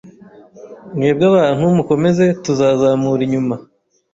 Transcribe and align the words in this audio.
Mwebwe 0.95 1.25
abantu 1.31 1.63
mukomeze. 1.77 2.25
Tuzazamura 2.43 3.21
inyuma. 3.27 3.55